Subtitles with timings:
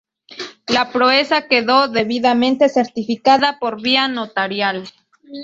[0.67, 4.89] La proeza quedó debidamente certificada por vía notarial.